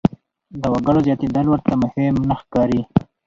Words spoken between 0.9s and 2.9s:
زیاتېدل ورته مهم نه ښکاري.